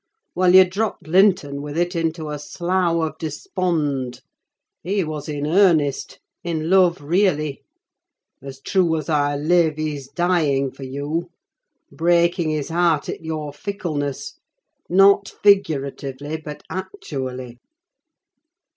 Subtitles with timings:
[0.33, 4.21] Well, you dropped Linton with it into a Slough of Despond.
[4.81, 7.61] He was in earnest: in love, really.
[8.41, 11.29] As true as I live, he's dying for you;
[11.91, 14.39] breaking his heart at your fickleness:
[14.89, 17.59] not figuratively, but actually.